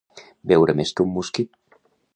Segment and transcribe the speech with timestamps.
[0.51, 1.81] Beure més que un mosquit.